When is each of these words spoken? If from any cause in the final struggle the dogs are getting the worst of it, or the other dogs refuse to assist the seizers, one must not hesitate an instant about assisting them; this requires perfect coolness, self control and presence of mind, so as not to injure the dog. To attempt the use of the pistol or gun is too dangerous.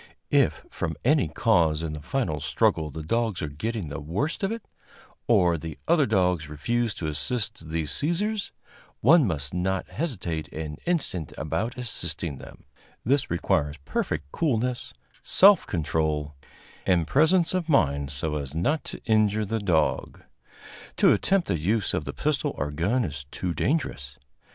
If 0.31 0.65
from 0.71 0.95
any 1.05 1.27
cause 1.27 1.83
in 1.83 1.93
the 1.93 2.01
final 2.01 2.39
struggle 2.39 2.89
the 2.89 3.03
dogs 3.03 3.39
are 3.43 3.47
getting 3.47 3.89
the 3.89 3.99
worst 3.99 4.41
of 4.41 4.51
it, 4.51 4.67
or 5.27 5.59
the 5.59 5.77
other 5.87 6.07
dogs 6.07 6.49
refuse 6.49 6.95
to 6.95 7.05
assist 7.05 7.69
the 7.69 7.83
seizers, 7.83 8.49
one 9.01 9.27
must 9.27 9.53
not 9.53 9.89
hesitate 9.89 10.51
an 10.51 10.77
instant 10.87 11.33
about 11.37 11.77
assisting 11.77 12.39
them; 12.39 12.63
this 13.05 13.29
requires 13.29 13.77
perfect 13.85 14.31
coolness, 14.31 14.91
self 15.21 15.67
control 15.67 16.33
and 16.83 17.05
presence 17.05 17.53
of 17.53 17.69
mind, 17.69 18.09
so 18.09 18.37
as 18.37 18.55
not 18.55 18.83
to 18.85 19.01
injure 19.05 19.45
the 19.45 19.59
dog. 19.59 20.23
To 20.97 21.13
attempt 21.13 21.47
the 21.47 21.59
use 21.59 21.93
of 21.93 22.05
the 22.05 22.13
pistol 22.13 22.55
or 22.57 22.71
gun 22.71 23.05
is 23.05 23.27
too 23.29 23.53
dangerous. 23.53 24.17